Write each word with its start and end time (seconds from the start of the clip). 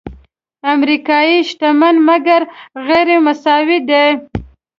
امریکا 0.73 1.17
شتمنه 1.47 2.01
مګر 2.07 2.41
غیرمساوي 2.87 3.79
ده. 3.89 4.03